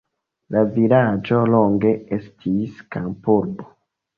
La 0.55 0.63
vilaĝo 0.77 1.43
longe 1.55 1.93
estis 2.19 2.81
kampurbo. 2.97 3.71